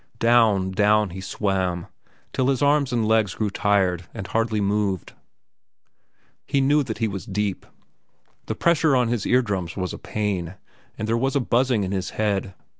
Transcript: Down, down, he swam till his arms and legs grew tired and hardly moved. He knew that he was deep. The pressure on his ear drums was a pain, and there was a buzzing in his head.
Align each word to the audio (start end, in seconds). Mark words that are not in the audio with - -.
Down, 0.17 0.71
down, 0.71 1.11
he 1.11 1.21
swam 1.21 1.85
till 2.33 2.47
his 2.47 2.63
arms 2.63 2.91
and 2.91 3.07
legs 3.07 3.35
grew 3.35 3.51
tired 3.51 4.07
and 4.15 4.25
hardly 4.25 4.59
moved. 4.59 5.13
He 6.47 6.59
knew 6.59 6.81
that 6.81 6.97
he 6.97 7.07
was 7.07 7.27
deep. 7.27 7.67
The 8.47 8.55
pressure 8.55 8.95
on 8.95 9.09
his 9.09 9.27
ear 9.27 9.43
drums 9.43 9.77
was 9.77 9.93
a 9.93 9.99
pain, 9.99 10.55
and 10.97 11.07
there 11.07 11.15
was 11.15 11.35
a 11.35 11.39
buzzing 11.39 11.83
in 11.83 11.91
his 11.91 12.09
head. 12.17 12.55